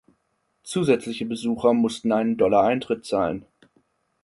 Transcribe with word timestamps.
Zusätzliche 0.63 1.27
Besucher 1.27 1.73
mussten 1.73 2.11
einen 2.11 2.35
Dollar 2.35 2.63
Eintritt 2.63 3.05
zahlen. 3.05 3.45